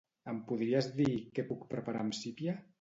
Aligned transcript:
Em 0.31 0.39
podries 0.51 0.87
dir 1.01 1.11
què 1.37 1.47
puc 1.53 1.71
preparar 1.77 2.05
amb 2.09 2.21
sípia? 2.25 2.61